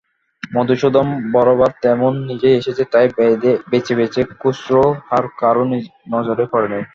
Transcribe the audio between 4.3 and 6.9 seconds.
খুচরো হার কারো নজরেই পড়েনি।